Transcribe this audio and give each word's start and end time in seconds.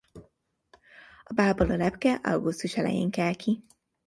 A 1.23 1.33
bábból 1.35 1.69
a 1.69 1.75
lepke 1.75 2.13
augusztus 2.23 2.77
elején 2.77 3.09
kel 3.11 3.35
ki. 3.35 3.63